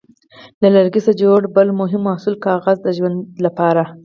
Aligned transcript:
له 0.61 0.67
لرګي 0.75 1.01
څخه 1.07 1.19
جوړ 1.21 1.39
بل 1.55 1.67
مهم 1.79 2.01
محصول 2.09 2.35
کاغذ 2.45 2.77
دی 2.79 2.83
د 2.85 2.89
ژوند 2.97 3.17
لپاره. 3.45 3.83